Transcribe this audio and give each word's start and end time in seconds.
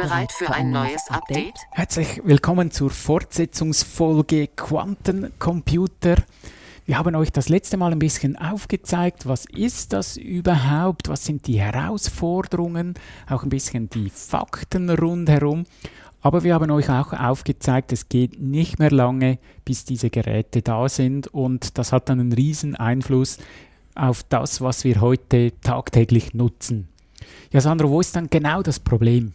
Bereit 0.00 0.32
für 0.32 0.50
ein 0.50 0.70
neues 0.70 1.10
Update? 1.10 1.58
Herzlich 1.72 2.22
willkommen 2.24 2.70
zur 2.70 2.88
Fortsetzungsfolge 2.88 4.46
Quantencomputer. 4.46 6.16
Wir 6.86 6.98
haben 6.98 7.14
euch 7.16 7.30
das 7.32 7.50
letzte 7.50 7.76
Mal 7.76 7.92
ein 7.92 7.98
bisschen 7.98 8.36
aufgezeigt, 8.36 9.26
was 9.26 9.44
ist 9.44 9.92
das 9.92 10.16
überhaupt, 10.16 11.10
was 11.10 11.26
sind 11.26 11.46
die 11.46 11.60
Herausforderungen, 11.60 12.94
auch 13.28 13.42
ein 13.42 13.50
bisschen 13.50 13.90
die 13.90 14.08
Fakten 14.08 14.88
rundherum. 14.88 15.64
Aber 16.22 16.44
wir 16.44 16.54
haben 16.54 16.70
euch 16.70 16.88
auch 16.88 17.12
aufgezeigt, 17.12 17.92
es 17.92 18.08
geht 18.08 18.40
nicht 18.40 18.78
mehr 18.78 18.90
lange, 18.90 19.38
bis 19.66 19.84
diese 19.84 20.08
Geräte 20.08 20.62
da 20.62 20.88
sind 20.88 21.26
und 21.26 21.76
das 21.76 21.92
hat 21.92 22.08
dann 22.08 22.20
einen 22.20 22.32
riesen 22.32 22.74
Einfluss 22.74 23.36
auf 23.94 24.22
das, 24.22 24.62
was 24.62 24.84
wir 24.84 25.02
heute 25.02 25.52
tagtäglich 25.60 26.32
nutzen. 26.32 26.88
Ja, 27.52 27.60
Sandro, 27.60 27.90
wo 27.90 28.00
ist 28.00 28.16
dann 28.16 28.30
genau 28.30 28.62
das 28.62 28.80
Problem? 28.80 29.34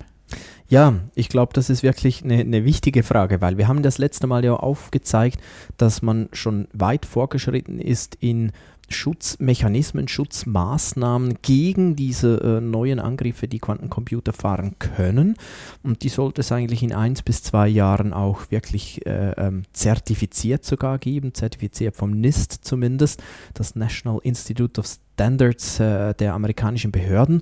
Ja, 0.67 0.95
ich 1.13 1.29
glaube, 1.29 1.53
das 1.53 1.69
ist 1.69 1.83
wirklich 1.83 2.23
eine, 2.23 2.39
eine, 2.39 2.65
wichtige 2.65 3.03
Frage, 3.03 3.39
weil 3.39 3.57
wir 3.57 3.67
haben 3.67 3.83
das 3.83 3.99
letzte 3.99 4.25
Mal 4.25 4.43
ja 4.43 4.55
aufgezeigt, 4.55 5.39
dass 5.77 6.01
man 6.01 6.27
schon 6.33 6.67
weit 6.73 7.05
vorgeschritten 7.05 7.79
ist 7.79 8.17
in 8.19 8.51
Schutzmechanismen, 8.89 10.07
Schutzmaßnahmen 10.07 11.39
gegen 11.41 11.95
diese 11.95 12.37
äh, 12.41 12.61
neuen 12.61 12.99
Angriffe, 12.99 13.47
die 13.47 13.59
Quantencomputer 13.59 14.33
fahren 14.33 14.75
können. 14.79 15.35
Und 15.83 16.03
die 16.03 16.09
sollte 16.09 16.41
es 16.41 16.51
eigentlich 16.51 16.83
in 16.83 16.93
eins 16.93 17.21
bis 17.21 17.41
zwei 17.41 17.67
Jahren 17.67 18.13
auch 18.13 18.51
wirklich 18.51 19.05
äh, 19.05 19.31
ähm, 19.37 19.63
zertifiziert 19.73 20.65
sogar 20.65 20.99
geben, 20.99 21.33
zertifiziert 21.33 21.95
vom 21.95 22.11
NIST 22.11 22.59
zumindest, 22.63 23.23
das 23.53 23.75
National 23.75 24.19
Institute 24.23 24.79
of 24.79 24.87
Standards 25.13 25.79
äh, 25.79 26.13
der 26.13 26.33
amerikanischen 26.33 26.91
Behörden. 26.91 27.41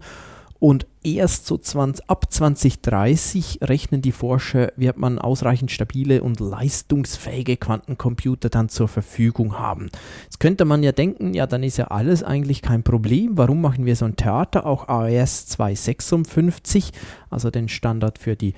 Und 0.63 0.87
erst 1.03 1.45
so 1.45 1.57
20, 1.57 2.09
ab 2.09 2.31
2030 2.31 3.59
rechnen 3.63 4.01
die 4.01 4.13
Forscher, 4.13 4.71
wird 4.77 4.97
man 4.97 5.19
ausreichend 5.19 5.71
stabile 5.71 6.23
und 6.23 6.39
leistungsfähige 6.39 7.57
Quantencomputer 7.57 8.47
dann 8.47 8.69
zur 8.69 8.87
Verfügung 8.87 9.59
haben. 9.59 9.89
Jetzt 10.23 10.39
könnte 10.39 10.63
man 10.63 10.81
ja 10.81 10.93
denken, 10.93 11.33
ja, 11.33 11.47
dann 11.47 11.63
ist 11.63 11.75
ja 11.75 11.87
alles 11.87 12.23
eigentlich 12.23 12.61
kein 12.61 12.81
Problem. 12.81 13.37
Warum 13.37 13.59
machen 13.59 13.85
wir 13.85 13.97
so 13.97 14.05
ein 14.05 14.15
Theater? 14.15 14.65
Auch 14.65 14.87
AES 14.87 15.47
256, 15.47 16.93
also 17.29 17.51
den 17.51 17.67
Standard 17.67 18.17
für 18.17 18.37
die 18.37 18.53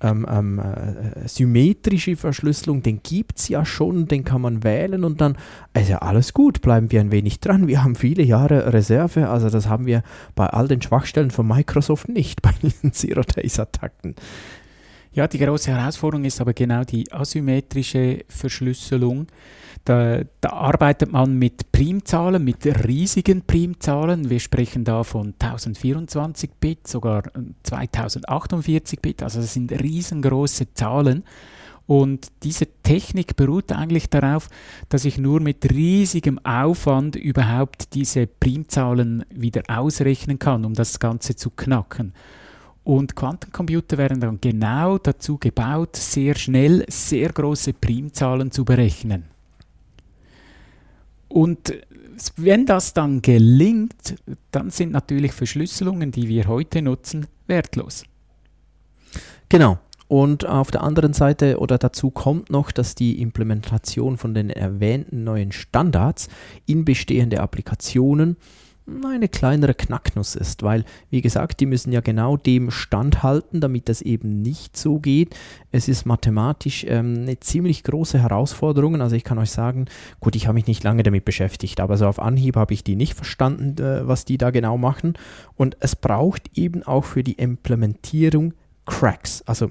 ähm, 0.00 0.26
ähm, 0.30 0.58
äh, 0.58 1.28
symmetrische 1.28 2.16
Verschlüsselung, 2.16 2.82
den 2.82 3.02
gibt 3.02 3.38
es 3.38 3.48
ja 3.48 3.64
schon, 3.64 4.06
den 4.06 4.24
kann 4.24 4.40
man 4.40 4.64
wählen 4.64 5.04
und 5.04 5.20
dann 5.20 5.36
ist 5.74 5.88
ja 5.88 5.98
alles 5.98 6.32
gut, 6.32 6.62
bleiben 6.62 6.90
wir 6.90 7.00
ein 7.00 7.12
wenig 7.12 7.40
dran. 7.40 7.68
Wir 7.68 7.82
haben 7.84 7.94
viele 7.94 8.22
Jahre 8.22 8.72
Reserve, 8.72 9.28
also 9.28 9.50
das 9.50 9.68
haben 9.68 9.86
wir 9.86 10.02
bei 10.34 10.46
all 10.46 10.68
den 10.68 10.82
Schwachstellen 10.82 11.30
von 11.30 11.46
Microsoft 11.46 12.08
nicht, 12.08 12.42
bei 12.42 12.52
diesen 12.62 12.92
Zero-Days-Attacken. 12.92 14.14
Ja, 15.12 15.26
die 15.26 15.38
große 15.38 15.72
Herausforderung 15.72 16.24
ist 16.24 16.40
aber 16.40 16.52
genau 16.52 16.84
die 16.84 17.10
asymmetrische 17.12 18.24
Verschlüsselung. 18.28 19.26
Da, 19.84 20.20
da, 20.40 20.50
arbeitet 20.50 21.10
man 21.10 21.36
mit 21.36 21.72
Primzahlen, 21.72 22.44
mit 22.44 22.64
riesigen 22.86 23.42
Primzahlen. 23.42 24.30
Wir 24.30 24.38
sprechen 24.38 24.84
da 24.84 25.02
von 25.02 25.34
1024 25.38 26.50
Bit, 26.60 26.86
sogar 26.86 27.24
2048 27.64 29.00
Bit. 29.00 29.22
Also 29.24 29.40
das 29.40 29.54
sind 29.54 29.72
riesengroße 29.72 30.74
Zahlen. 30.74 31.24
Und 31.86 32.28
diese 32.44 32.66
Technik 32.84 33.34
beruht 33.34 33.72
eigentlich 33.72 34.08
darauf, 34.10 34.48
dass 34.90 35.04
ich 35.04 35.18
nur 35.18 35.40
mit 35.40 35.72
riesigem 35.72 36.38
Aufwand 36.44 37.16
überhaupt 37.16 37.94
diese 37.94 38.28
Primzahlen 38.28 39.24
wieder 39.28 39.62
ausrechnen 39.66 40.38
kann, 40.38 40.64
um 40.64 40.74
das 40.74 41.00
Ganze 41.00 41.34
zu 41.34 41.50
knacken. 41.50 42.12
Und 42.82 43.14
Quantencomputer 43.14 43.98
werden 43.98 44.20
dann 44.20 44.40
genau 44.40 44.98
dazu 44.98 45.38
gebaut, 45.38 45.96
sehr 45.96 46.34
schnell 46.34 46.84
sehr 46.88 47.30
große 47.30 47.74
Primzahlen 47.74 48.50
zu 48.50 48.64
berechnen. 48.64 49.24
Und 51.28 51.74
wenn 52.36 52.66
das 52.66 52.92
dann 52.92 53.22
gelingt, 53.22 54.16
dann 54.50 54.70
sind 54.70 54.92
natürlich 54.92 55.32
Verschlüsselungen, 55.32 56.10
die 56.10 56.28
wir 56.28 56.48
heute 56.48 56.82
nutzen, 56.82 57.26
wertlos. 57.46 58.04
Genau. 59.48 59.78
Und 60.08 60.44
auf 60.44 60.72
der 60.72 60.82
anderen 60.82 61.12
Seite 61.12 61.60
oder 61.60 61.78
dazu 61.78 62.10
kommt 62.10 62.50
noch, 62.50 62.72
dass 62.72 62.96
die 62.96 63.22
Implementation 63.22 64.16
von 64.16 64.34
den 64.34 64.50
erwähnten 64.50 65.22
neuen 65.22 65.52
Standards 65.52 66.28
in 66.66 66.84
bestehende 66.84 67.38
Applikationen 67.38 68.36
eine 69.04 69.28
kleinere 69.28 69.74
Knacknuss 69.74 70.34
ist, 70.34 70.62
weil, 70.62 70.84
wie 71.10 71.20
gesagt, 71.20 71.60
die 71.60 71.66
müssen 71.66 71.92
ja 71.92 72.00
genau 72.00 72.36
dem 72.36 72.70
standhalten, 72.70 73.60
damit 73.60 73.88
das 73.88 74.02
eben 74.02 74.42
nicht 74.42 74.76
so 74.76 74.98
geht. 74.98 75.34
Es 75.72 75.88
ist 75.88 76.06
mathematisch 76.06 76.84
ähm, 76.88 77.18
eine 77.22 77.40
ziemlich 77.40 77.84
große 77.84 78.18
Herausforderung. 78.18 79.00
Also 79.00 79.16
ich 79.16 79.24
kann 79.24 79.38
euch 79.38 79.50
sagen, 79.50 79.86
gut, 80.20 80.36
ich 80.36 80.46
habe 80.46 80.54
mich 80.54 80.66
nicht 80.66 80.84
lange 80.84 81.02
damit 81.02 81.24
beschäftigt, 81.24 81.80
aber 81.80 81.96
so 81.96 82.06
auf 82.06 82.20
Anhieb 82.20 82.56
habe 82.56 82.74
ich 82.74 82.84
die 82.84 82.96
nicht 82.96 83.14
verstanden, 83.14 83.82
äh, 83.82 84.06
was 84.06 84.24
die 84.24 84.38
da 84.38 84.50
genau 84.50 84.76
machen. 84.76 85.14
Und 85.56 85.76
es 85.80 85.96
braucht 85.96 86.56
eben 86.56 86.82
auch 86.82 87.04
für 87.04 87.22
die 87.22 87.34
Implementierung 87.34 88.54
Cracks, 88.86 89.42
also 89.46 89.70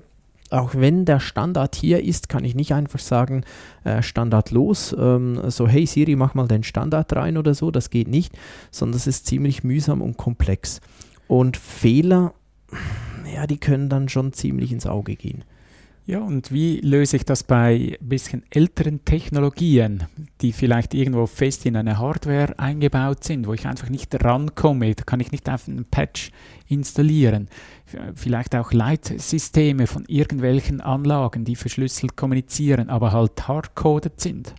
auch 0.49 0.75
wenn 0.75 1.05
der 1.05 1.19
Standard 1.19 1.75
hier 1.75 2.03
ist, 2.03 2.29
kann 2.29 2.43
ich 2.43 2.55
nicht 2.55 2.73
einfach 2.73 2.99
sagen, 2.99 3.43
äh, 3.83 4.01
Standard 4.01 4.51
los, 4.51 4.95
ähm, 4.97 5.39
so 5.49 5.67
hey 5.67 5.85
Siri, 5.85 6.15
mach 6.15 6.33
mal 6.33 6.47
den 6.47 6.63
Standard 6.63 7.15
rein 7.15 7.37
oder 7.37 7.53
so, 7.53 7.71
das 7.71 7.89
geht 7.89 8.07
nicht, 8.07 8.37
sondern 8.71 8.97
es 8.97 9.07
ist 9.07 9.27
ziemlich 9.27 9.63
mühsam 9.63 10.01
und 10.01 10.17
komplex. 10.17 10.81
Und 11.27 11.57
Fehler, 11.57 12.33
ja, 13.33 13.45
die 13.47 13.57
können 13.57 13.89
dann 13.89 14.09
schon 14.09 14.33
ziemlich 14.33 14.71
ins 14.71 14.85
Auge 14.85 15.15
gehen. 15.15 15.43
Ja, 16.09 16.21
und 16.21 16.51
wie 16.51 16.79
löse 16.79 17.17
ich 17.17 17.23
das 17.23 17.43
bei 17.43 17.95
ein 18.01 18.09
bisschen 18.09 18.41
älteren 18.49 19.05
Technologien, 19.05 20.05
die 20.41 20.53
vielleicht 20.53 20.95
irgendwo 20.95 21.27
fest 21.27 21.67
in 21.67 21.75
eine 21.75 21.99
Hardware 21.99 22.57
eingebaut 22.57 23.23
sind, 23.23 23.45
wo 23.45 23.53
ich 23.53 23.67
einfach 23.67 23.89
nicht 23.89 24.23
rankomme? 24.23 24.95
Da 24.95 25.03
kann 25.03 25.19
ich 25.19 25.31
nicht 25.31 25.47
einfach 25.47 25.67
einen 25.67 25.85
Patch 25.85 26.31
installieren. 26.67 27.47
Vielleicht 28.15 28.55
auch 28.55 28.71
Leitsysteme 28.71 29.87
von 29.87 30.05
irgendwelchen 30.07 30.81
Anlagen, 30.81 31.45
die 31.45 31.55
verschlüsselt 31.55 32.15
kommunizieren, 32.15 32.89
aber 32.89 33.11
halt 33.11 33.47
hardcoded 33.47 34.19
sind. 34.19 34.53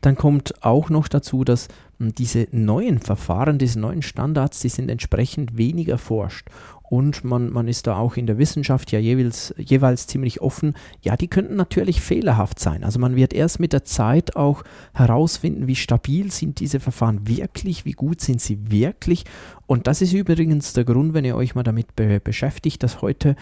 Dann 0.00 0.16
kommt 0.16 0.62
auch 0.62 0.90
noch 0.90 1.08
dazu, 1.08 1.44
dass 1.44 1.68
hm, 1.98 2.14
diese 2.14 2.48
neuen 2.50 2.98
Verfahren, 2.98 3.58
diese 3.58 3.80
neuen 3.80 4.02
Standards, 4.02 4.60
die 4.60 4.68
sind 4.68 4.90
entsprechend 4.90 5.56
weniger 5.56 5.92
erforscht 5.92 6.48
und 6.90 7.22
man, 7.22 7.52
man 7.52 7.68
ist 7.68 7.86
da 7.86 7.96
auch 7.96 8.16
in 8.16 8.26
der 8.26 8.38
Wissenschaft 8.38 8.92
ja 8.92 8.98
jeweils, 8.98 9.54
jeweils 9.58 10.06
ziemlich 10.06 10.40
offen. 10.40 10.74
Ja, 11.02 11.16
die 11.16 11.28
könnten 11.28 11.54
natürlich 11.54 12.00
fehlerhaft 12.00 12.58
sein. 12.58 12.82
Also 12.82 12.98
man 12.98 13.14
wird 13.14 13.34
erst 13.34 13.60
mit 13.60 13.74
der 13.74 13.84
Zeit 13.84 14.36
auch 14.36 14.64
herausfinden, 14.94 15.66
wie 15.66 15.76
stabil 15.76 16.32
sind 16.32 16.60
diese 16.60 16.80
Verfahren 16.80 17.28
wirklich, 17.28 17.84
wie 17.84 17.92
gut 17.92 18.22
sind 18.22 18.40
sie 18.40 18.70
wirklich. 18.70 19.24
Und 19.66 19.86
das 19.86 20.00
ist 20.00 20.14
übrigens 20.14 20.72
der 20.72 20.84
Grund, 20.84 21.12
wenn 21.12 21.26
ihr 21.26 21.36
euch 21.36 21.54
mal 21.54 21.62
damit 21.62 21.94
be 21.94 22.20
beschäftigt, 22.20 22.82
dass 22.82 23.02
heute 23.02 23.36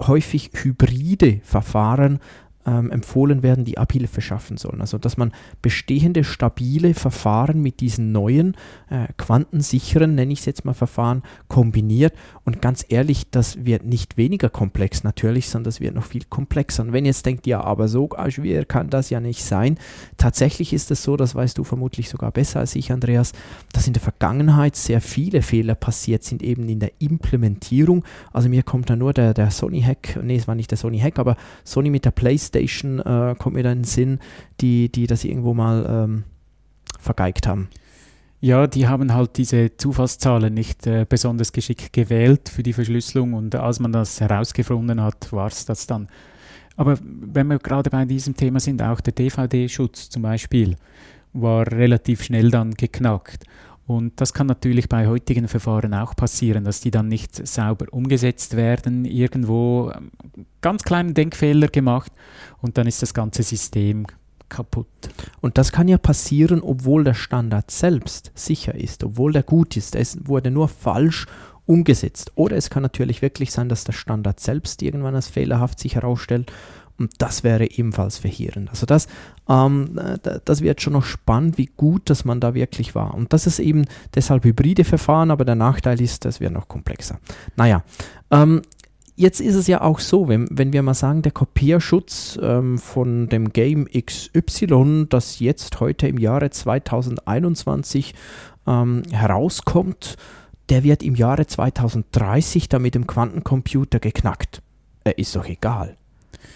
häufig 0.00 0.50
hybride 0.54 1.40
Verfahren 1.44 2.18
ähm, 2.68 2.90
empfohlen 2.90 3.42
werden, 3.42 3.64
die 3.64 3.78
Abhilfe 3.78 4.20
schaffen 4.20 4.58
sollen. 4.58 4.80
Also 4.80 4.98
dass 4.98 5.16
man 5.16 5.32
bestehende 5.62 6.22
stabile 6.22 6.92
Verfahren 6.92 7.62
mit 7.62 7.80
diesen 7.80 8.12
neuen 8.12 8.56
äh, 8.90 9.06
quantensicheren, 9.16 10.14
nenne 10.14 10.32
ich 10.32 10.40
es 10.40 10.44
jetzt 10.44 10.64
mal, 10.64 10.74
Verfahren 10.74 11.22
kombiniert. 11.48 12.12
Und 12.44 12.60
ganz 12.60 12.84
ehrlich, 12.88 13.30
das 13.30 13.64
wird 13.64 13.84
nicht 13.84 14.16
weniger 14.16 14.50
komplex 14.50 15.02
natürlich, 15.02 15.48
sondern 15.48 15.64
das 15.64 15.80
wird 15.80 15.94
noch 15.94 16.04
viel 16.04 16.24
komplexer. 16.28 16.82
Und 16.82 16.92
wenn 16.92 17.06
jetzt 17.06 17.24
denkt, 17.24 17.46
ja, 17.46 17.62
aber 17.62 17.88
so 17.88 18.10
schwer 18.28 18.64
kann 18.64 18.90
das 18.90 19.08
ja 19.10 19.20
nicht 19.20 19.44
sein, 19.44 19.78
tatsächlich 20.16 20.72
ist 20.72 20.90
es 20.90 21.02
so, 21.02 21.16
das 21.16 21.34
weißt 21.34 21.56
du 21.56 21.64
vermutlich 21.64 22.08
sogar 22.08 22.32
besser 22.32 22.60
als 22.60 22.74
ich, 22.74 22.92
Andreas, 22.92 23.32
dass 23.72 23.86
in 23.86 23.94
der 23.94 24.02
Vergangenheit 24.02 24.76
sehr 24.76 25.00
viele 25.00 25.42
Fehler 25.42 25.74
passiert 25.74 26.24
sind, 26.24 26.42
eben 26.42 26.68
in 26.68 26.80
der 26.80 26.92
Implementierung. 26.98 28.04
Also 28.32 28.48
mir 28.48 28.62
kommt 28.62 28.90
da 28.90 28.96
nur 28.96 29.14
der, 29.14 29.32
der 29.32 29.50
Sony-Hack, 29.50 30.20
nee, 30.22 30.36
es 30.36 30.48
war 30.48 30.54
nicht 30.54 30.70
der 30.70 30.78
Sony-Hack, 30.78 31.18
aber 31.18 31.36
Sony 31.64 31.90
mit 31.90 32.04
der 32.04 32.10
PlayStation 32.10 32.57
Station 32.58 33.00
äh, 33.00 33.34
kommt 33.38 33.56
mir 33.56 33.62
da 33.62 33.72
in 33.72 33.78
den 33.78 33.84
Sinn, 33.84 34.18
die, 34.60 34.90
die 34.90 35.06
das 35.06 35.24
irgendwo 35.24 35.54
mal 35.54 35.86
ähm, 35.88 36.24
vergeigt 36.98 37.46
haben. 37.46 37.68
Ja, 38.40 38.68
die 38.68 38.86
haben 38.86 39.12
halt 39.12 39.36
diese 39.36 39.76
Zufallszahlen 39.76 40.54
nicht 40.54 40.86
äh, 40.86 41.04
besonders 41.08 41.52
geschickt 41.52 41.92
gewählt 41.92 42.48
für 42.48 42.62
die 42.62 42.72
Verschlüsselung 42.72 43.34
und 43.34 43.54
als 43.56 43.80
man 43.80 43.92
das 43.92 44.20
herausgefunden 44.20 45.02
hat, 45.02 45.32
war 45.32 45.48
es 45.48 45.64
das 45.64 45.86
dann. 45.86 46.08
Aber 46.76 46.96
wenn 47.02 47.48
wir 47.48 47.58
gerade 47.58 47.90
bei 47.90 48.04
diesem 48.04 48.36
Thema 48.36 48.60
sind, 48.60 48.80
auch 48.80 49.00
der 49.00 49.12
DVD-Schutz 49.12 50.10
zum 50.10 50.22
Beispiel 50.22 50.76
war 51.32 51.66
relativ 51.66 52.22
schnell 52.22 52.50
dann 52.50 52.74
geknackt. 52.74 53.44
Und 53.88 54.20
das 54.20 54.34
kann 54.34 54.46
natürlich 54.46 54.90
bei 54.90 55.06
heutigen 55.06 55.48
Verfahren 55.48 55.94
auch 55.94 56.14
passieren, 56.14 56.64
dass 56.64 56.82
die 56.82 56.90
dann 56.90 57.08
nicht 57.08 57.46
sauber 57.46 57.86
umgesetzt 57.90 58.54
werden, 58.54 59.06
irgendwo 59.06 59.90
ähm, 59.96 60.10
ganz 60.60 60.82
kleinen 60.82 61.14
Denkfehler 61.14 61.68
gemacht 61.68 62.12
und 62.60 62.76
dann 62.76 62.86
ist 62.86 63.00
das 63.00 63.14
ganze 63.14 63.42
System 63.42 64.06
kaputt. 64.50 64.86
Und 65.40 65.56
das 65.56 65.72
kann 65.72 65.88
ja 65.88 65.96
passieren, 65.96 66.60
obwohl 66.60 67.02
der 67.02 67.14
Standard 67.14 67.70
selbst 67.70 68.30
sicher 68.34 68.74
ist, 68.74 69.04
obwohl 69.04 69.32
der 69.32 69.42
gut 69.42 69.74
ist. 69.74 69.96
Es 69.96 70.18
wurde 70.26 70.50
nur 70.50 70.68
falsch 70.68 71.26
umgesetzt. 71.64 72.32
Oder 72.34 72.58
es 72.58 72.68
kann 72.68 72.82
natürlich 72.82 73.22
wirklich 73.22 73.52
sein, 73.52 73.70
dass 73.70 73.84
der 73.84 73.94
Standard 73.94 74.38
selbst 74.38 74.82
irgendwann 74.82 75.14
als 75.14 75.28
fehlerhaft 75.28 75.80
sich 75.80 75.94
herausstellt. 75.94 76.52
Und 76.98 77.12
das 77.18 77.44
wäre 77.44 77.70
ebenfalls 77.70 78.18
verheerend. 78.18 78.70
Also 78.70 78.84
das, 78.84 79.06
ähm, 79.48 79.98
das 80.44 80.62
wird 80.62 80.82
schon 80.82 80.94
noch 80.94 81.04
spannend, 81.04 81.56
wie 81.56 81.70
gut, 81.76 82.10
dass 82.10 82.24
man 82.24 82.40
da 82.40 82.54
wirklich 82.54 82.94
war. 82.94 83.14
Und 83.14 83.32
das 83.32 83.46
ist 83.46 83.60
eben 83.60 83.84
deshalb 84.14 84.44
hybride 84.44 84.84
Verfahren, 84.84 85.30
aber 85.30 85.44
der 85.44 85.54
Nachteil 85.54 86.00
ist, 86.00 86.24
das 86.24 86.40
wird 86.40 86.52
noch 86.52 86.66
komplexer. 86.66 87.20
Naja, 87.56 87.84
ähm, 88.32 88.62
jetzt 89.14 89.40
ist 89.40 89.54
es 89.54 89.68
ja 89.68 89.80
auch 89.80 90.00
so, 90.00 90.28
wenn, 90.28 90.48
wenn 90.50 90.72
wir 90.72 90.82
mal 90.82 90.94
sagen, 90.94 91.22
der 91.22 91.32
Kopierschutz 91.32 92.38
ähm, 92.42 92.78
von 92.78 93.28
dem 93.28 93.52
Game 93.52 93.86
XY, 93.86 95.06
das 95.08 95.38
jetzt 95.38 95.78
heute 95.78 96.08
im 96.08 96.18
Jahre 96.18 96.50
2021 96.50 98.14
ähm, 98.66 99.02
herauskommt, 99.12 100.16
der 100.68 100.84
wird 100.84 101.02
im 101.02 101.14
Jahre 101.14 101.46
2030 101.46 102.68
dann 102.68 102.82
mit 102.82 102.94
dem 102.94 103.06
Quantencomputer 103.06 104.00
geknackt. 104.00 104.62
Er 105.04 105.18
ist 105.18 105.34
doch 105.36 105.46
egal. 105.46 105.97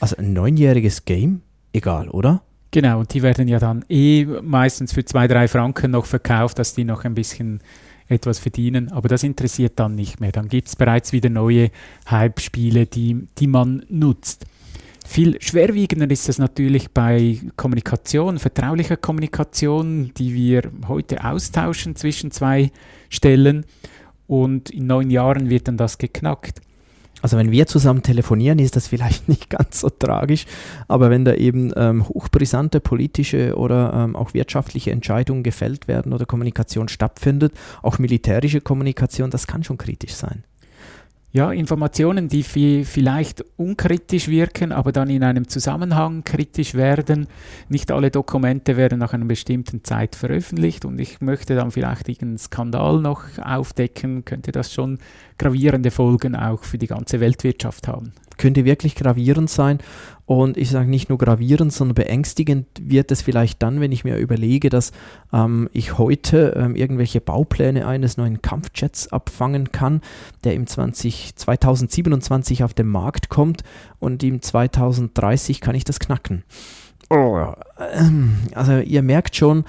Also 0.00 0.16
ein 0.16 0.32
neunjähriges 0.32 1.04
Game, 1.04 1.42
egal, 1.72 2.08
oder? 2.08 2.42
Genau, 2.70 3.00
und 3.00 3.12
die 3.12 3.22
werden 3.22 3.48
ja 3.48 3.58
dann 3.58 3.84
eh 3.88 4.24
meistens 4.24 4.92
für 4.92 5.04
zwei, 5.04 5.28
drei 5.28 5.46
Franken 5.46 5.90
noch 5.90 6.06
verkauft, 6.06 6.58
dass 6.58 6.74
die 6.74 6.84
noch 6.84 7.04
ein 7.04 7.14
bisschen 7.14 7.60
etwas 8.08 8.38
verdienen, 8.38 8.90
aber 8.90 9.08
das 9.08 9.22
interessiert 9.22 9.74
dann 9.76 9.94
nicht 9.94 10.20
mehr. 10.20 10.32
Dann 10.32 10.48
gibt 10.48 10.68
es 10.68 10.76
bereits 10.76 11.12
wieder 11.12 11.30
neue 11.30 11.70
Hype-Spiele, 12.10 12.86
die, 12.86 13.28
die 13.38 13.46
man 13.46 13.84
nutzt. 13.88 14.46
Viel 15.06 15.40
schwerwiegender 15.42 16.10
ist 16.10 16.28
es 16.28 16.38
natürlich 16.38 16.90
bei 16.92 17.40
Kommunikation, 17.56 18.38
vertraulicher 18.38 18.96
Kommunikation, 18.96 20.12
die 20.16 20.34
wir 20.34 20.70
heute 20.88 21.24
austauschen 21.24 21.96
zwischen 21.96 22.30
zwei 22.30 22.70
Stellen 23.10 23.66
und 24.26 24.70
in 24.70 24.86
neun 24.86 25.10
Jahren 25.10 25.50
wird 25.50 25.68
dann 25.68 25.76
das 25.76 25.98
geknackt. 25.98 26.60
Also 27.22 27.38
wenn 27.38 27.50
wir 27.50 27.66
zusammen 27.66 28.02
telefonieren, 28.02 28.58
ist 28.58 28.76
das 28.76 28.88
vielleicht 28.88 29.28
nicht 29.30 29.48
ganz 29.48 29.80
so 29.80 29.88
tragisch, 29.88 30.44
aber 30.88 31.08
wenn 31.08 31.24
da 31.24 31.34
eben 31.34 31.72
ähm, 31.76 32.08
hochbrisante 32.08 32.80
politische 32.80 33.56
oder 33.56 33.92
ähm, 33.94 34.16
auch 34.16 34.34
wirtschaftliche 34.34 34.90
Entscheidungen 34.90 35.42
gefällt 35.42 35.88
werden 35.88 36.12
oder 36.12 36.26
Kommunikation 36.26 36.88
stattfindet, 36.88 37.54
auch 37.80 37.98
militärische 37.98 38.60
Kommunikation, 38.60 39.30
das 39.30 39.46
kann 39.46 39.64
schon 39.64 39.78
kritisch 39.78 40.14
sein 40.14 40.44
ja, 41.32 41.50
Informationen, 41.50 42.28
die 42.28 42.42
vielleicht 42.42 43.42
unkritisch 43.56 44.28
wirken, 44.28 44.70
aber 44.70 44.92
dann 44.92 45.08
in 45.08 45.24
einem 45.24 45.48
Zusammenhang 45.48 46.24
kritisch 46.24 46.74
werden. 46.74 47.26
Nicht 47.70 47.90
alle 47.90 48.10
Dokumente 48.10 48.76
werden 48.76 48.98
nach 48.98 49.14
einer 49.14 49.24
bestimmten 49.24 49.82
Zeit 49.82 50.14
veröffentlicht 50.14 50.84
und 50.84 51.00
ich 51.00 51.22
möchte 51.22 51.54
dann 51.54 51.70
vielleicht 51.70 52.08
irgendeinen 52.08 52.38
Skandal 52.38 53.00
noch 53.00 53.22
aufdecken, 53.42 54.26
könnte 54.26 54.52
das 54.52 54.74
schon 54.74 54.98
gravierende 55.38 55.90
Folgen 55.90 56.36
auch 56.36 56.64
für 56.64 56.76
die 56.76 56.86
ganze 56.86 57.20
Weltwirtschaft 57.20 57.88
haben 57.88 58.12
könnte 58.42 58.64
wirklich 58.64 58.96
gravierend 58.96 59.48
sein. 59.48 59.78
Und 60.26 60.56
ich 60.56 60.68
sage 60.68 60.90
nicht 60.90 61.08
nur 61.08 61.18
gravierend, 61.18 61.72
sondern 61.72 61.94
beängstigend 61.94 62.66
wird 62.80 63.12
es 63.12 63.22
vielleicht 63.22 63.62
dann, 63.62 63.80
wenn 63.80 63.92
ich 63.92 64.02
mir 64.02 64.16
überlege, 64.16 64.68
dass 64.68 64.90
ähm, 65.32 65.68
ich 65.72 65.96
heute 65.96 66.54
ähm, 66.56 66.74
irgendwelche 66.74 67.20
Baupläne 67.20 67.86
eines 67.86 68.16
neuen 68.16 68.42
Kampfjets 68.42 69.12
abfangen 69.12 69.70
kann, 69.70 70.00
der 70.42 70.54
im 70.54 70.66
20, 70.66 71.36
2027 71.36 72.64
auf 72.64 72.74
den 72.74 72.88
Markt 72.88 73.28
kommt 73.28 73.62
und 74.00 74.24
im 74.24 74.42
2030 74.42 75.60
kann 75.60 75.76
ich 75.76 75.84
das 75.84 76.00
knacken. 76.00 76.42
Oh, 77.14 77.52
also 78.54 78.78
ihr 78.78 79.02
merkt 79.02 79.36
schon, 79.36 79.64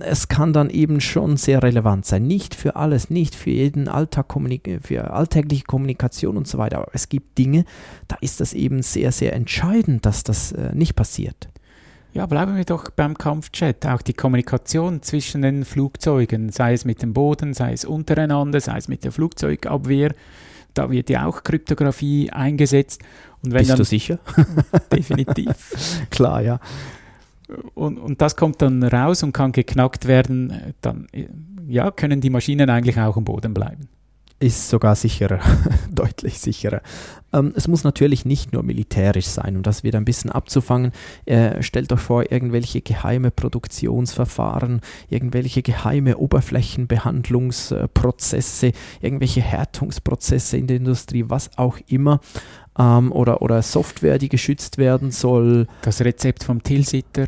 es 0.00 0.28
kann 0.28 0.54
dann 0.54 0.70
eben 0.70 1.02
schon 1.02 1.36
sehr 1.36 1.62
relevant 1.62 2.06
sein. 2.06 2.26
Nicht 2.26 2.54
für 2.54 2.74
alles, 2.74 3.10
nicht 3.10 3.34
für 3.34 3.50
jeden 3.50 3.86
Alltag, 3.86 4.34
für 4.82 5.10
alltägliche 5.10 5.64
Kommunikation 5.64 6.38
und 6.38 6.48
so 6.48 6.56
weiter. 6.56 6.78
Aber 6.78 6.88
es 6.94 7.10
gibt 7.10 7.36
Dinge, 7.36 7.66
da 8.08 8.16
ist 8.22 8.40
das 8.40 8.54
eben 8.54 8.80
sehr, 8.80 9.12
sehr 9.12 9.34
entscheidend, 9.34 10.06
dass 10.06 10.24
das 10.24 10.52
äh, 10.52 10.74
nicht 10.74 10.96
passiert. 10.96 11.50
Ja, 12.14 12.24
bleiben 12.24 12.56
wir 12.56 12.64
doch 12.64 12.88
beim 12.88 13.16
Kampfjet. 13.16 13.84
Auch 13.86 14.00
die 14.00 14.14
Kommunikation 14.14 15.02
zwischen 15.02 15.42
den 15.42 15.66
Flugzeugen, 15.66 16.50
sei 16.50 16.72
es 16.72 16.86
mit 16.86 17.02
dem 17.02 17.12
Boden, 17.12 17.52
sei 17.52 17.74
es 17.74 17.84
untereinander, 17.84 18.58
sei 18.58 18.78
es 18.78 18.88
mit 18.88 19.04
der 19.04 19.12
Flugzeugabwehr, 19.12 20.14
da 20.74 20.90
wird 20.90 21.10
ja 21.10 21.26
auch 21.26 21.42
Kryptographie 21.42 22.30
eingesetzt. 22.30 23.02
Und 23.42 23.52
wenn 23.52 23.60
Bist 23.60 23.70
dann, 23.70 23.78
du 23.78 23.84
sicher? 23.84 24.18
definitiv. 24.92 26.06
Klar, 26.10 26.42
ja 26.42 26.60
und, 27.74 27.98
und 27.98 28.20
das 28.20 28.36
kommt 28.36 28.62
dann 28.62 28.82
raus 28.82 29.22
und 29.22 29.32
kann 29.32 29.52
geknackt 29.52 30.06
werden, 30.06 30.74
dann 30.80 31.06
ja, 31.66 31.90
können 31.90 32.20
die 32.20 32.30
Maschinen 32.30 32.70
eigentlich 32.70 32.98
auch 32.98 33.16
am 33.16 33.24
Boden 33.24 33.54
bleiben. 33.54 33.88
Ist 34.42 34.70
sogar 34.70 34.96
sicherer, 34.96 35.40
deutlich 35.90 36.40
sicherer. 36.40 36.80
Ähm, 37.30 37.52
es 37.56 37.68
muss 37.68 37.84
natürlich 37.84 38.24
nicht 38.24 38.54
nur 38.54 38.62
militärisch 38.62 39.26
sein, 39.26 39.54
um 39.54 39.62
das 39.62 39.84
wieder 39.84 39.98
ein 39.98 40.06
bisschen 40.06 40.30
abzufangen. 40.30 40.92
Äh, 41.26 41.62
stellt 41.62 41.92
euch 41.92 42.00
vor, 42.00 42.32
irgendwelche 42.32 42.80
geheime 42.80 43.30
Produktionsverfahren, 43.30 44.80
irgendwelche 45.10 45.60
geheime 45.60 46.16
Oberflächenbehandlungsprozesse, 46.16 48.72
irgendwelche 49.02 49.42
Härtungsprozesse 49.42 50.56
in 50.56 50.68
der 50.68 50.78
Industrie, 50.78 51.26
was 51.28 51.50
auch 51.58 51.76
immer. 51.86 52.20
Ähm, 52.78 53.12
oder, 53.12 53.42
oder 53.42 53.60
Software, 53.60 54.16
die 54.16 54.30
geschützt 54.30 54.78
werden 54.78 55.10
soll. 55.10 55.66
Das 55.82 56.00
Rezept 56.00 56.44
vom 56.44 56.62
Tilsiter. 56.62 57.26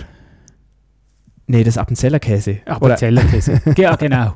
Nee, 1.53 1.65
das 1.65 1.77
Appenzellerkäse. 1.77 2.61
Appenzellerkäse. 2.65 3.61
ja, 3.77 3.95
genau. 3.97 4.33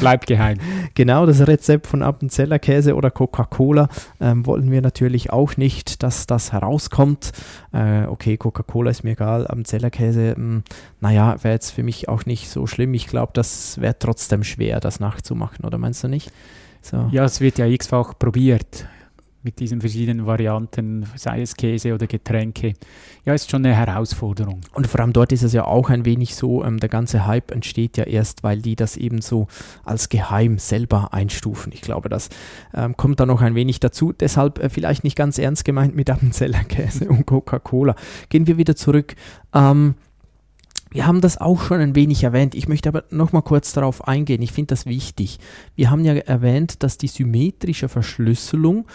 Bleibt 0.00 0.26
geheim. 0.26 0.56
Genau, 0.94 1.26
das 1.26 1.46
Rezept 1.46 1.86
von 1.86 2.02
Appenzellerkäse 2.02 2.94
oder 2.94 3.10
Coca-Cola 3.10 3.90
ähm, 4.18 4.46
wollen 4.46 4.70
wir 4.70 4.80
natürlich 4.80 5.30
auch 5.30 5.58
nicht, 5.58 6.02
dass 6.02 6.26
das 6.26 6.54
herauskommt. 6.54 7.32
Äh, 7.74 8.06
okay, 8.06 8.38
Coca-Cola 8.38 8.90
ist 8.90 9.04
mir 9.04 9.10
egal, 9.10 9.46
Appenzellerkäse, 9.46 10.36
hm, 10.36 10.62
naja, 11.00 11.36
wäre 11.42 11.52
jetzt 11.52 11.72
für 11.72 11.82
mich 11.82 12.08
auch 12.08 12.24
nicht 12.24 12.48
so 12.48 12.66
schlimm. 12.66 12.94
Ich 12.94 13.08
glaube, 13.08 13.32
das 13.34 13.78
wäre 13.78 13.98
trotzdem 13.98 14.42
schwer, 14.42 14.80
das 14.80 15.00
nachzumachen, 15.00 15.66
oder 15.66 15.76
meinst 15.76 16.02
du 16.02 16.08
nicht? 16.08 16.32
So. 16.80 17.10
Ja, 17.12 17.24
es 17.24 17.42
wird 17.42 17.58
ja 17.58 17.66
x-fach 17.66 18.14
probiert 18.18 18.88
mit 19.42 19.60
diesen 19.60 19.80
verschiedenen 19.80 20.26
Varianten, 20.26 21.06
sei 21.14 21.42
es 21.42 21.56
Käse 21.56 21.94
oder 21.94 22.06
Getränke. 22.06 22.74
Ja, 23.24 23.34
ist 23.34 23.50
schon 23.50 23.64
eine 23.64 23.74
Herausforderung. 23.74 24.60
Und 24.74 24.86
vor 24.86 25.00
allem 25.00 25.12
dort 25.12 25.32
ist 25.32 25.42
es 25.42 25.52
ja 25.52 25.64
auch 25.64 25.90
ein 25.90 26.04
wenig 26.04 26.34
so, 26.34 26.64
ähm, 26.64 26.80
der 26.80 26.88
ganze 26.88 27.26
Hype 27.26 27.52
entsteht 27.52 27.96
ja 27.96 28.04
erst, 28.04 28.42
weil 28.42 28.60
die 28.60 28.74
das 28.74 28.96
eben 28.96 29.20
so 29.20 29.46
als 29.84 30.08
geheim 30.08 30.58
selber 30.58 31.14
einstufen. 31.14 31.72
Ich 31.72 31.82
glaube, 31.82 32.08
das 32.08 32.30
ähm, 32.74 32.96
kommt 32.96 33.20
da 33.20 33.26
noch 33.26 33.40
ein 33.40 33.54
wenig 33.54 33.80
dazu. 33.80 34.12
Deshalb 34.12 34.58
äh, 34.58 34.68
vielleicht 34.68 35.04
nicht 35.04 35.16
ganz 35.16 35.38
ernst 35.38 35.64
gemeint 35.64 35.94
mit 35.94 36.10
Appenzeller 36.10 36.64
Käse 36.64 37.08
und 37.08 37.26
Coca-Cola. 37.26 37.94
Gehen 38.30 38.46
wir 38.46 38.56
wieder 38.56 38.74
zurück. 38.74 39.14
Ähm, 39.54 39.94
wir 40.90 41.06
haben 41.06 41.20
das 41.20 41.38
auch 41.38 41.60
schon 41.62 41.80
ein 41.80 41.94
wenig 41.94 42.24
erwähnt. 42.24 42.54
Ich 42.54 42.66
möchte 42.66 42.88
aber 42.88 43.04
noch 43.10 43.32
mal 43.32 43.42
kurz 43.42 43.72
darauf 43.72 44.08
eingehen. 44.08 44.40
Ich 44.40 44.52
finde 44.52 44.68
das 44.68 44.86
wichtig. 44.86 45.38
Wir 45.74 45.90
haben 45.90 46.04
ja 46.04 46.14
erwähnt, 46.14 46.82
dass 46.82 46.96
die 46.96 47.08
symmetrische 47.08 47.88
Verschlüsselung 47.88 48.86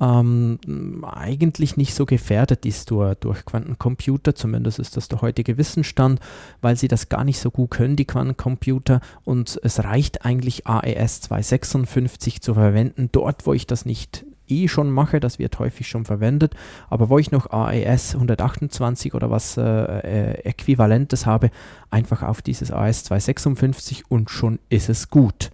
ähm, 0.00 0.58
eigentlich 1.04 1.76
nicht 1.76 1.94
so 1.94 2.06
gefährdet 2.06 2.64
ist 2.64 2.90
durch, 2.90 3.14
durch 3.16 3.44
Quantencomputer, 3.44 4.34
zumindest 4.34 4.78
ist 4.78 4.96
das 4.96 5.08
der 5.08 5.20
heutige 5.20 5.58
Wissensstand, 5.58 6.20
weil 6.60 6.76
sie 6.76 6.88
das 6.88 7.08
gar 7.08 7.24
nicht 7.24 7.38
so 7.38 7.50
gut 7.50 7.70
können, 7.70 7.96
die 7.96 8.06
Quantencomputer, 8.06 9.00
und 9.24 9.60
es 9.62 9.84
reicht 9.84 10.24
eigentlich 10.24 10.66
AES 10.66 11.20
256 11.22 12.40
zu 12.40 12.54
verwenden, 12.54 13.10
dort 13.12 13.46
wo 13.46 13.52
ich 13.52 13.66
das 13.66 13.84
nicht 13.84 14.24
eh 14.48 14.68
schon 14.68 14.90
mache, 14.90 15.20
das 15.20 15.38
wird 15.38 15.58
häufig 15.58 15.86
schon 15.86 16.04
verwendet, 16.04 16.54
aber 16.88 17.08
wo 17.08 17.18
ich 17.18 17.30
noch 17.30 17.50
AES 17.50 18.14
128 18.14 19.14
oder 19.14 19.30
was 19.30 19.56
äh, 19.56 19.62
äh, 19.62 20.32
Äquivalentes 20.44 21.26
habe, 21.26 21.50
einfach 21.90 22.22
auf 22.22 22.42
dieses 22.42 22.70
AES 22.70 23.04
256 23.04 24.10
und 24.10 24.30
schon 24.30 24.58
ist 24.68 24.88
es 24.88 25.10
gut. 25.10 25.50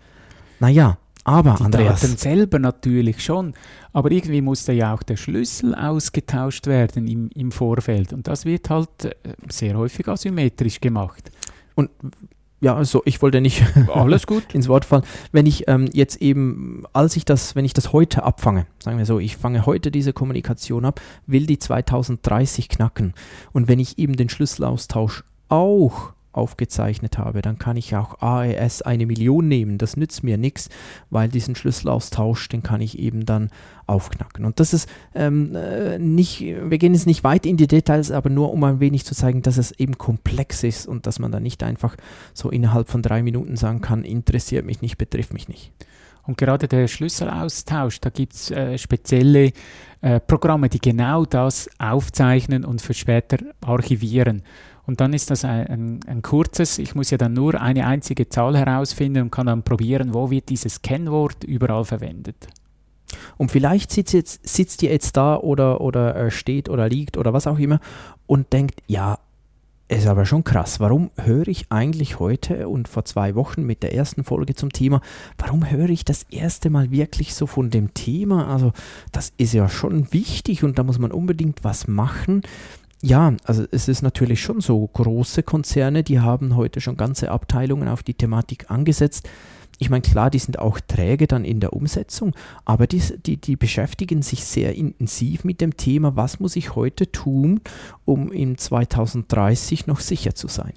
Naja, 0.61 0.99
aber 1.26 1.56
die 1.59 1.64
Andreas. 1.64 2.02
Daten 2.02 2.16
selber 2.16 2.59
natürlich 2.61 3.23
schon, 3.23 3.54
aber 3.92 4.12
irgendwie 4.12 4.40
muss 4.40 4.64
da 4.64 4.73
ja 4.73 4.95
auch 4.95 5.02
der 5.02 5.16
Schlüssel 5.16 5.75
ausgetauscht 5.75 6.68
werden 6.68 7.09
im, 7.09 7.30
im 7.35 7.50
Vorfeld 7.50 8.12
und 8.12 8.28
das 8.28 8.45
wird 8.45 8.71
halt 8.71 9.04
äh, 9.04 9.14
sehr 9.49 9.76
häufig 9.76 10.06
asymmetrisch 10.06 10.80
gemacht. 10.80 11.33
Und 11.75 11.90
ja, 12.61 12.76
also 12.76 13.02
ich 13.04 13.21
wollte 13.23 13.40
nicht 13.40 13.64
alles 13.92 14.26
gut 14.26 14.45
ins 14.54 14.68
Wort 14.68 14.85
fallen. 14.85 15.02
Wenn 15.33 15.47
ich 15.47 15.68
ähm, 15.68 15.88
jetzt 15.92 16.23
eben, 16.23 16.85
als 16.92 17.16
ich 17.16 17.25
das, 17.25 17.56
wenn 17.56 17.64
ich 17.64 17.75
das 17.75 17.92
heute 17.92 18.23
abfange, 18.23 18.66
sagen 18.78 18.99
wir 18.99 19.04
so, 19.04 19.18
ich 19.18 19.37
fange 19.37 19.66
heute 19.66 19.90
diese 19.90 20.12
Kommunikation 20.12 20.85
ab, 20.85 21.00
will 21.26 21.47
die 21.47 21.59
2030 21.59 22.68
knacken. 22.68 23.14
Und 23.52 23.66
wenn 23.66 23.80
ich 23.80 23.99
eben 23.99 24.14
den 24.14 24.28
Schlüsselaustausch 24.28 25.25
auch 25.49 26.12
aufgezeichnet 26.37 27.19
habe, 27.19 27.43
dann 27.43 27.59
kann 27.59 27.76
ich 27.76 27.97
auch 27.97 28.21
AES 28.21 28.83
eine 28.83 29.07
Million 29.07 29.49
nehmen. 29.49 29.78
Das 29.78 29.97
nützt 29.97 30.23
mir 30.23 30.38
nichts, 30.38 30.69
weil 31.11 31.28
diesen 31.28 31.55
Schlüsselaustausch, 31.55 32.49
den 32.49 32.62
kann 32.62 32.81
ich 32.81 32.99
eben 32.99 33.26
dann 33.26 33.50
aufknacken. 33.87 34.45
Und 34.45 34.61
das 34.61 34.73
ist 34.73 34.88
ähm, 35.14 35.55
äh, 35.55 35.99
nicht, 35.99 36.40
wir 36.40 36.78
gehen 36.78 36.95
jetzt 36.95 37.07
nicht 37.07 37.25
weit 37.25 37.47
in 37.47 37.57
die 37.57 37.69
Details, 37.69 38.11
aber 38.11 38.31
nur 38.31 38.52
um 38.52 38.64
ein 38.64 38.81
wenig 38.81 39.05
zu 39.05 39.14
zeigen, 39.14 39.43
dass 39.43 39.59
es 39.59 39.73
eben 39.73 39.97
komplex 39.99 40.62
ist 40.64 40.87
und 40.87 41.07
dass 41.07 41.19
man 41.19 41.33
da 41.33 41.40
nicht 41.40 41.62
einfach 41.62 41.97
so 42.35 42.50
innerhalb 42.50 42.88
von 42.88 43.02
drei 43.02 43.23
Minuten 43.23 43.57
sagen 43.57 43.81
kann, 43.81 44.05
interessiert 44.05 44.66
mich 44.66 44.83
nicht, 44.83 44.99
betrifft 44.99 45.33
mich 45.33 45.49
nicht. 45.49 45.73
Und 46.26 46.37
gerade 46.37 46.66
der 46.66 46.88
Schlüsselaustausch, 46.88 48.00
da 48.00 48.11
gibt 48.11 48.35
es 48.35 48.50
äh, 48.50 48.76
spezielle 48.78 49.52
äh, 50.00 50.21
Programme, 50.21 50.69
die 50.69 50.81
genau 50.81 51.25
das 51.25 51.71
aufzeichnen 51.78 52.64
und 52.64 52.83
für 52.83 52.95
später 52.95 53.38
archivieren. 53.64 54.43
Und 54.87 55.00
dann 55.00 55.12
ist 55.12 55.31
das 55.31 55.45
ein, 55.45 55.66
ein, 55.66 56.00
ein, 56.07 56.23
kurzes, 56.23 56.78
ich 56.78 56.95
muss 56.95 57.11
ja 57.11 57.19
dann 57.19 57.33
nur 57.33 57.61
eine 57.61 57.87
einzige 57.87 58.28
Zahl 58.28 58.57
herausfinden 58.57 59.23
und 59.23 59.31
kann 59.31 59.47
dann 59.47 59.62
probieren, 59.62 60.14
wo 60.14 60.31
wird 60.31 60.49
dieses 60.49 60.83
Kennwort 60.83 61.43
überall 61.45 61.85
verwendet. 61.85 62.49
Und 63.37 63.50
vielleicht 63.50 63.90
sitzt, 63.90 64.14
jetzt, 64.14 64.49
sitzt 64.49 64.83
ihr 64.83 64.90
jetzt 64.90 65.16
da 65.16 65.37
oder, 65.37 65.81
oder 65.81 66.16
äh, 66.16 66.31
steht 66.31 66.69
oder 66.69 66.88
liegt 66.88 67.16
oder 67.16 67.33
was 67.33 67.47
auch 67.47 67.59
immer 67.59 67.81
und 68.26 68.52
denkt, 68.52 68.83
ja, 68.87 69.19
ist 69.88 70.09
aber 70.09 70.26
schon 70.26 70.43
krass. 70.43 70.81
Warum 70.81 71.11
höre 71.16 71.47
ich 71.47 71.66
eigentlich 71.71 72.19
heute 72.19 72.69
und 72.69 72.88
vor 72.88 73.05
zwei 73.05 73.37
Wochen 73.37 73.62
mit 73.62 73.85
der 73.85 73.95
ersten 73.95 74.25
Folge 74.25 74.57
zum 74.57 74.73
Thema, 74.73 75.00
warum 75.38 75.71
höre 75.71 75.90
ich 75.90 76.05
das 76.05 76.25
erste 76.25 76.71
Mal 76.71 76.90
wirklich 76.90 77.35
so 77.35 77.47
von 77.47 77.71
dem 77.71 77.95
Thema? 77.95 78.52
Also 78.52 78.73
das 79.12 79.33
ist 79.37 79.55
ja 79.55 79.69
schon 79.69 80.12
wichtig 80.12 80.64
und 80.64 80.78
da 80.78 80.83
muss 80.83 80.99
man 80.99 81.12
unbedingt 81.12 81.62
was 81.62 81.87
machen. 81.87 82.43
Ja, 83.03 83.35
also 83.45 83.65
es 83.71 83.88
ist 83.88 84.03
natürlich 84.03 84.41
schon 84.41 84.61
so, 84.61 84.87
große 84.87 85.43
Konzerne, 85.43 86.03
die 86.03 86.21
haben 86.21 86.57
heute 86.57 86.81
schon 86.81 86.97
ganze 86.97 87.31
Abteilungen 87.31 87.88
auf 87.88 88.03
die 88.03 88.15
Thematik 88.15 88.71
angesetzt. 88.71 89.29
Ich 89.79 89.91
meine, 89.91 90.03
klar, 90.03 90.31
die 90.31 90.38
sind 90.38 90.59
auch 90.59 90.81
träge 90.81 91.26
dann 91.26 91.45
in 91.45 91.61
der 91.61 91.75
Umsetzung, 91.75 92.35
aber 92.65 92.87
die, 92.87 93.03
die, 93.19 93.37
die 93.37 93.57
beschäftigen 93.57 94.23
sich 94.23 94.45
sehr 94.45 94.75
intensiv 94.75 95.45
mit 95.45 95.61
dem 95.61 95.76
Thema, 95.76 96.17
was 96.17 96.41
muss 96.41 96.57
ich 96.57 96.75
heute 96.75 97.12
tun, 97.12 97.61
um 98.07 98.33
im 98.33 98.57
2030 98.57 99.87
noch 99.87 100.00
sicher 100.00 100.35
zu 100.35 100.49
sein. 100.49 100.73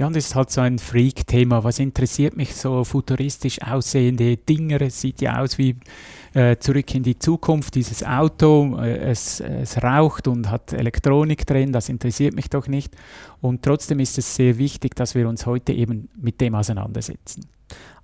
Ja, 0.00 0.06
und 0.06 0.16
das 0.16 0.28
ist 0.28 0.34
halt 0.34 0.50
so 0.50 0.62
ein 0.62 0.78
Freak-Thema. 0.78 1.62
Was 1.62 1.78
interessiert 1.78 2.34
mich 2.34 2.54
so 2.54 2.84
futuristisch 2.84 3.60
aussehende 3.60 4.38
Dinge? 4.38 4.80
Es 4.80 5.02
sieht 5.02 5.20
ja 5.20 5.42
aus 5.42 5.58
wie 5.58 5.76
äh, 6.32 6.56
zurück 6.56 6.94
in 6.94 7.02
die 7.02 7.18
Zukunft, 7.18 7.74
dieses 7.74 8.02
Auto, 8.02 8.78
äh, 8.80 8.96
es, 9.10 9.40
es 9.40 9.82
raucht 9.82 10.26
und 10.26 10.50
hat 10.50 10.72
Elektronik 10.72 11.46
drin, 11.46 11.70
das 11.70 11.90
interessiert 11.90 12.34
mich 12.34 12.48
doch 12.48 12.66
nicht. 12.66 12.96
Und 13.42 13.62
trotzdem 13.62 14.00
ist 14.00 14.16
es 14.16 14.34
sehr 14.34 14.56
wichtig, 14.56 14.94
dass 14.96 15.14
wir 15.14 15.28
uns 15.28 15.44
heute 15.44 15.74
eben 15.74 16.08
mit 16.16 16.40
dem 16.40 16.54
auseinandersetzen. 16.54 17.44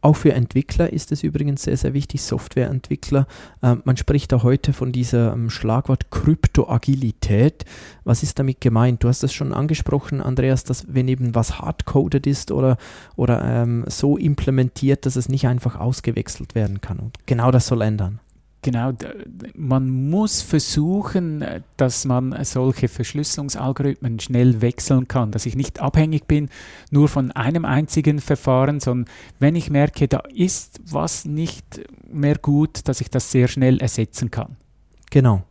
Auch 0.00 0.14
für 0.14 0.32
Entwickler 0.32 0.92
ist 0.92 1.10
es 1.10 1.22
übrigens 1.22 1.64
sehr, 1.64 1.76
sehr 1.76 1.94
wichtig, 1.94 2.22
Softwareentwickler. 2.22 3.26
Ähm, 3.62 3.82
man 3.84 3.96
spricht 3.96 4.30
da 4.30 4.42
heute 4.42 4.72
von 4.72 4.92
diesem 4.92 5.50
Schlagwort 5.50 6.10
Kryptoagilität. 6.10 7.64
Was 8.04 8.22
ist 8.22 8.38
damit 8.38 8.60
gemeint? 8.60 9.02
Du 9.02 9.08
hast 9.08 9.24
es 9.24 9.32
schon 9.32 9.52
angesprochen, 9.52 10.20
Andreas, 10.20 10.64
dass 10.64 10.86
wenn 10.94 11.08
eben 11.08 11.34
was 11.34 11.58
hardcoded 11.58 12.26
ist 12.26 12.52
oder, 12.52 12.76
oder 13.16 13.42
ähm, 13.42 13.84
so 13.88 14.16
implementiert, 14.16 15.06
dass 15.06 15.16
es 15.16 15.28
nicht 15.28 15.48
einfach 15.48 15.74
ausgewechselt 15.74 16.54
werden 16.54 16.80
kann. 16.80 16.98
Und 16.98 17.26
genau 17.26 17.50
das 17.50 17.66
soll 17.66 17.82
ändern. 17.82 18.20
Genau, 18.66 18.92
man 19.54 20.10
muss 20.10 20.42
versuchen, 20.42 21.44
dass 21.76 22.04
man 22.04 22.36
solche 22.42 22.88
Verschlüsselungsalgorithmen 22.88 24.18
schnell 24.18 24.60
wechseln 24.60 25.06
kann, 25.06 25.30
dass 25.30 25.46
ich 25.46 25.54
nicht 25.54 25.78
abhängig 25.78 26.26
bin 26.26 26.48
nur 26.90 27.08
von 27.08 27.30
einem 27.30 27.64
einzigen 27.64 28.18
Verfahren, 28.18 28.80
sondern 28.80 29.08
wenn 29.38 29.54
ich 29.54 29.70
merke, 29.70 30.08
da 30.08 30.24
ist 30.34 30.80
was 30.84 31.26
nicht 31.26 31.80
mehr 32.12 32.38
gut, 32.38 32.88
dass 32.88 33.00
ich 33.00 33.08
das 33.08 33.30
sehr 33.30 33.46
schnell 33.46 33.78
ersetzen 33.78 34.32
kann. 34.32 34.56
Genau. 35.12 35.44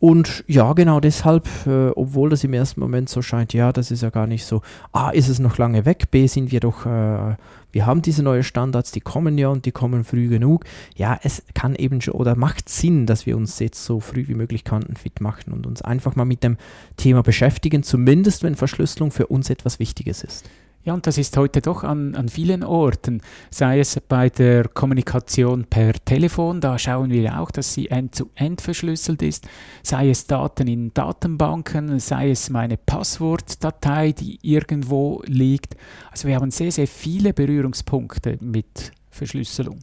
Und 0.00 0.44
ja, 0.46 0.74
genau 0.74 1.00
deshalb, 1.00 1.48
äh, 1.66 1.88
obwohl 1.88 2.30
das 2.30 2.44
im 2.44 2.52
ersten 2.52 2.80
Moment 2.80 3.08
so 3.08 3.20
scheint, 3.20 3.52
ja, 3.52 3.72
das 3.72 3.90
ist 3.90 4.02
ja 4.02 4.10
gar 4.10 4.28
nicht 4.28 4.44
so, 4.44 4.62
A, 4.92 5.10
ist 5.10 5.28
es 5.28 5.40
noch 5.40 5.58
lange 5.58 5.84
weg, 5.86 6.10
B, 6.12 6.28
sind 6.28 6.52
wir 6.52 6.60
doch, 6.60 6.86
äh, 6.86 7.36
wir 7.72 7.86
haben 7.86 8.00
diese 8.00 8.22
neuen 8.22 8.44
Standards, 8.44 8.92
die 8.92 9.00
kommen 9.00 9.36
ja 9.38 9.48
und 9.48 9.66
die 9.66 9.72
kommen 9.72 10.04
früh 10.04 10.28
genug. 10.28 10.64
Ja, 10.94 11.18
es 11.22 11.42
kann 11.52 11.74
eben 11.74 12.00
schon 12.00 12.14
oder 12.14 12.36
macht 12.36 12.68
Sinn, 12.68 13.06
dass 13.06 13.26
wir 13.26 13.36
uns 13.36 13.58
jetzt 13.58 13.84
so 13.84 13.98
früh 13.98 14.28
wie 14.28 14.34
möglich 14.34 14.64
quantenfit 14.64 15.20
machen 15.20 15.52
und 15.52 15.66
uns 15.66 15.82
einfach 15.82 16.14
mal 16.14 16.24
mit 16.24 16.44
dem 16.44 16.58
Thema 16.96 17.22
beschäftigen, 17.22 17.82
zumindest 17.82 18.44
wenn 18.44 18.54
Verschlüsselung 18.54 19.10
für 19.10 19.26
uns 19.26 19.50
etwas 19.50 19.80
Wichtiges 19.80 20.22
ist. 20.22 20.48
Ja, 20.88 20.94
und 20.94 21.06
das 21.06 21.18
ist 21.18 21.36
heute 21.36 21.60
doch 21.60 21.84
an, 21.84 22.14
an 22.14 22.30
vielen 22.30 22.64
Orten, 22.64 23.20
sei 23.50 23.78
es 23.78 24.00
bei 24.08 24.30
der 24.30 24.68
Kommunikation 24.68 25.66
per 25.66 25.92
Telefon, 25.92 26.62
da 26.62 26.78
schauen 26.78 27.10
wir 27.10 27.38
auch, 27.38 27.50
dass 27.50 27.74
sie 27.74 27.90
end-zu-end 27.90 28.62
-end 28.62 28.64
verschlüsselt 28.64 29.20
ist, 29.20 29.46
sei 29.82 30.08
es 30.08 30.26
Daten 30.26 30.66
in 30.66 30.94
Datenbanken, 30.94 32.00
sei 32.00 32.30
es 32.30 32.48
meine 32.48 32.78
Passwortdatei, 32.78 34.12
die 34.12 34.38
irgendwo 34.40 35.20
liegt. 35.26 35.76
Also 36.10 36.26
wir 36.26 36.36
haben 36.36 36.50
sehr, 36.50 36.72
sehr 36.72 36.86
viele 36.86 37.34
Berührungspunkte 37.34 38.38
mit 38.40 38.92
Verschlüsselung. 39.18 39.80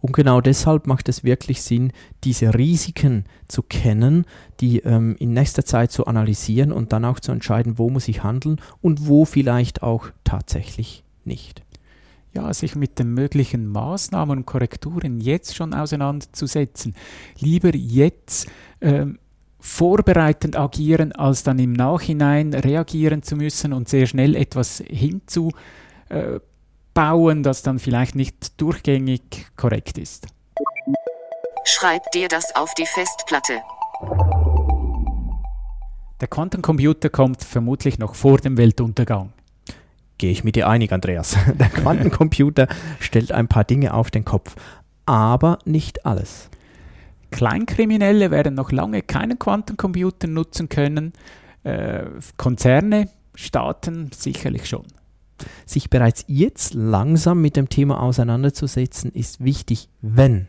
Und 0.00 0.12
genau 0.12 0.40
deshalb 0.40 0.86
macht 0.86 1.08
es 1.08 1.24
wirklich 1.24 1.62
Sinn, 1.62 1.92
diese 2.24 2.54
Risiken 2.54 3.24
zu 3.48 3.62
kennen, 3.62 4.26
die 4.60 4.80
ähm, 4.80 5.16
in 5.18 5.32
nächster 5.32 5.64
Zeit 5.64 5.92
zu 5.92 6.06
analysieren 6.06 6.72
und 6.72 6.92
dann 6.92 7.04
auch 7.06 7.20
zu 7.20 7.32
entscheiden, 7.32 7.78
wo 7.78 7.88
muss 7.88 8.08
ich 8.08 8.22
handeln 8.22 8.60
und 8.82 9.08
wo 9.08 9.24
vielleicht 9.24 9.82
auch 9.82 10.08
tatsächlich 10.22 11.04
nicht. 11.24 11.62
Ja, 12.34 12.52
sich 12.52 12.76
mit 12.76 12.98
den 12.98 13.14
möglichen 13.14 13.66
Maßnahmen 13.66 14.38
und 14.38 14.46
Korrekturen 14.46 15.20
jetzt 15.20 15.54
schon 15.54 15.72
auseinanderzusetzen. 15.72 16.94
Lieber 17.38 17.74
jetzt 17.74 18.48
ähm, 18.80 19.18
vorbereitend 19.58 20.58
agieren, 20.58 21.12
als 21.12 21.44
dann 21.44 21.58
im 21.58 21.72
Nachhinein 21.72 22.52
reagieren 22.52 23.22
zu 23.22 23.36
müssen 23.36 23.72
und 23.72 23.88
sehr 23.88 24.06
schnell 24.06 24.36
etwas 24.36 24.82
hinzu 24.86 25.52
äh, 26.10 26.40
bauen, 26.94 27.42
das 27.42 27.62
dann 27.62 27.78
vielleicht 27.78 28.14
nicht 28.14 28.60
durchgängig 28.60 29.46
korrekt 29.56 29.98
ist. 29.98 30.26
Schreib 31.64 32.10
dir 32.12 32.28
das 32.28 32.54
auf 32.56 32.72
die 32.74 32.86
Festplatte. 32.86 33.60
Der 36.20 36.28
Quantencomputer 36.28 37.10
kommt 37.10 37.42
vermutlich 37.42 37.98
noch 37.98 38.14
vor 38.14 38.38
dem 38.38 38.56
Weltuntergang. 38.56 39.32
Gehe 40.16 40.30
ich 40.30 40.44
mit 40.44 40.56
dir 40.56 40.68
einig, 40.68 40.92
Andreas. 40.92 41.36
Der 41.58 41.68
Quantencomputer 41.68 42.68
stellt 43.00 43.32
ein 43.32 43.48
paar 43.48 43.64
Dinge 43.64 43.92
auf 43.92 44.10
den 44.10 44.24
Kopf, 44.24 44.54
aber 45.06 45.58
nicht 45.64 46.06
alles. 46.06 46.48
Kleinkriminelle 47.30 48.30
werden 48.30 48.54
noch 48.54 48.70
lange 48.70 49.02
keinen 49.02 49.38
Quantencomputer 49.38 50.28
nutzen 50.28 50.68
können. 50.68 51.12
Äh, 51.64 52.04
Konzerne, 52.36 53.08
Staaten 53.34 54.10
sicherlich 54.12 54.68
schon. 54.68 54.84
Sich 55.66 55.90
bereits 55.90 56.24
jetzt 56.28 56.74
langsam 56.74 57.40
mit 57.40 57.56
dem 57.56 57.68
Thema 57.68 58.00
auseinanderzusetzen, 58.00 59.12
ist 59.12 59.42
wichtig, 59.44 59.88
wenn 60.00 60.48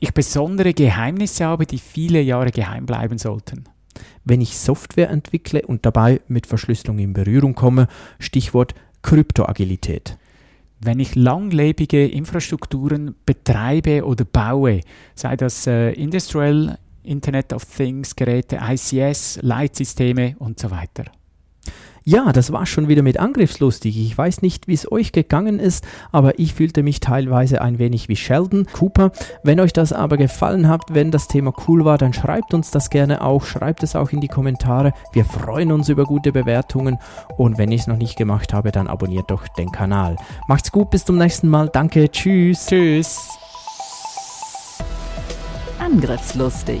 ich 0.00 0.12
besondere 0.12 0.74
Geheimnisse 0.74 1.44
habe, 1.44 1.64
die 1.64 1.78
viele 1.78 2.20
Jahre 2.20 2.50
geheim 2.50 2.86
bleiben 2.86 3.18
sollten. 3.18 3.64
Wenn 4.24 4.40
ich 4.40 4.58
Software 4.58 5.10
entwickle 5.10 5.62
und 5.62 5.86
dabei 5.86 6.20
mit 6.26 6.46
Verschlüsselung 6.46 6.98
in 6.98 7.12
Berührung 7.12 7.54
komme, 7.54 7.86
Stichwort 8.18 8.74
Kryptoagilität. 9.02 10.16
Wenn 10.80 10.98
ich 10.98 11.14
langlebige 11.14 12.08
Infrastrukturen 12.08 13.14
betreibe 13.24 14.04
oder 14.04 14.24
baue, 14.24 14.80
sei 15.14 15.36
das 15.36 15.68
äh, 15.68 15.92
Industrial 15.92 16.76
Internet 17.04 17.52
of 17.52 17.64
Things 17.64 18.16
Geräte, 18.16 18.58
ICS, 18.60 19.38
Leitsysteme 19.42 20.34
und 20.38 20.58
so 20.58 20.70
weiter. 20.70 21.04
Ja, 22.04 22.32
das 22.32 22.52
war 22.52 22.66
schon 22.66 22.88
wieder 22.88 23.02
mit 23.02 23.18
Angriffslustig. 23.18 23.96
Ich 23.96 24.16
weiß 24.16 24.42
nicht, 24.42 24.66
wie 24.66 24.74
es 24.74 24.90
euch 24.90 25.12
gegangen 25.12 25.60
ist, 25.60 25.86
aber 26.10 26.38
ich 26.38 26.54
fühlte 26.54 26.82
mich 26.82 26.98
teilweise 26.98 27.62
ein 27.62 27.78
wenig 27.78 28.08
wie 28.08 28.16
Sheldon 28.16 28.66
Cooper. 28.72 29.12
Wenn 29.44 29.60
euch 29.60 29.72
das 29.72 29.92
aber 29.92 30.16
gefallen 30.16 30.68
hat, 30.68 30.82
wenn 30.90 31.12
das 31.12 31.28
Thema 31.28 31.52
cool 31.68 31.84
war, 31.84 31.98
dann 31.98 32.12
schreibt 32.12 32.54
uns 32.54 32.72
das 32.72 32.90
gerne 32.90 33.22
auch. 33.22 33.44
Schreibt 33.44 33.84
es 33.84 33.94
auch 33.94 34.10
in 34.10 34.20
die 34.20 34.28
Kommentare. 34.28 34.92
Wir 35.12 35.24
freuen 35.24 35.70
uns 35.70 35.88
über 35.88 36.04
gute 36.04 36.32
Bewertungen. 36.32 36.98
Und 37.36 37.56
wenn 37.56 37.70
ich 37.70 37.82
es 37.82 37.86
noch 37.86 37.98
nicht 37.98 38.16
gemacht 38.16 38.52
habe, 38.52 38.72
dann 38.72 38.88
abonniert 38.88 39.30
doch 39.30 39.46
den 39.46 39.70
Kanal. 39.70 40.16
Macht's 40.48 40.72
gut, 40.72 40.90
bis 40.90 41.04
zum 41.04 41.18
nächsten 41.18 41.48
Mal. 41.48 41.68
Danke, 41.68 42.10
tschüss. 42.10 42.66
Tschüss. 42.66 43.28
Angriffslustig 45.78 46.80